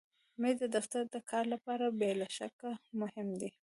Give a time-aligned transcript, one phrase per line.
[0.41, 2.69] مېز د دفتر د کار لپاره بې له شکه
[3.01, 3.49] مهم دی.